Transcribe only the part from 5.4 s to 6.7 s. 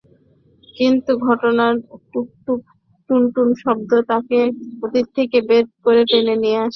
বের করে নিয়ে আসে।